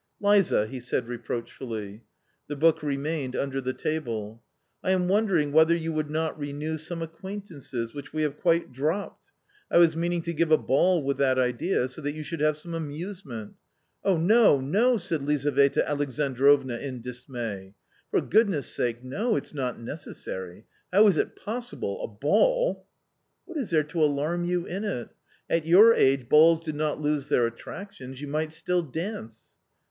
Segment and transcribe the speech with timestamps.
[0.19, 2.01] "Liza 1" he said reproachfully.
[2.47, 4.41] The book remained under the table.
[4.83, 9.27] "I am wondering whether you would not renew some acquaintances which we have quite dropped?
[9.69, 12.57] I was meaning to give a ball with that idea, so that you should have
[12.57, 13.53] some amusement
[14.03, 17.75] ""Oh, no, no!" said Lizaveta Alexandrovna in dismay,"
[18.09, 20.65] for goodness' sake, no, it's not necessary....
[20.91, 22.03] How is it possible....
[22.03, 22.87] a ball!""
[23.45, 25.09] What is there to alarm you in it?
[25.47, 29.57] At your age balls do not lose their attractions, you might still dance."